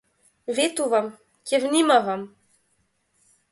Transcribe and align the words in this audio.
Ветувам, 0.59 1.11
ќе 1.51 1.61
внимавам! 1.67 2.25